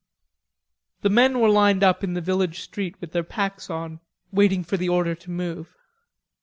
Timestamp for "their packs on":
3.11-3.99